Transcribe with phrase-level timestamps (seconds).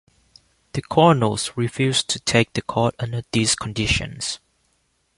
[0.73, 4.39] The Colonels refused to take the court under these conditions.